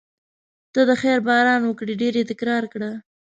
ته 0.73 0.81
د 0.89 0.91
خیر 1.01 1.19
باران 1.27 1.61
وکړې 1.65 1.93
ډېر 2.01 2.13
یې 2.19 2.29
تکرار 2.31 2.63
کړه. 2.73 2.91